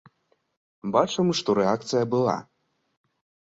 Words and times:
Бачым, 0.95 1.27
што 1.41 1.57
рэакцыя 1.61 2.11
была. 2.17 2.37